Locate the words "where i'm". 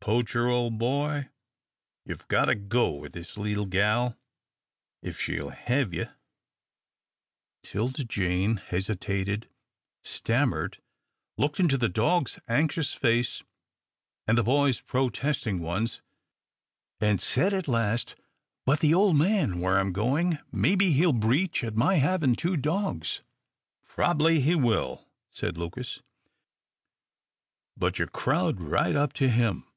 19.60-19.92